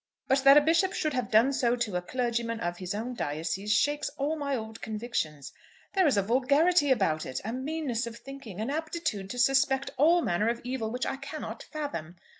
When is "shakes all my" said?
3.71-4.55